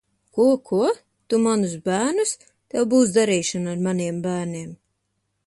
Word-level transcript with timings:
Ko, 0.35 0.45
ko? 0.69 0.79
Tu 1.33 1.39
manus 1.43 1.75
bērnus? 1.89 2.33
Tev 2.71 2.89
būs 2.95 3.15
darīšana 3.19 3.73
ar 3.77 3.87
maniem 3.89 4.21
bērniem! 4.27 4.75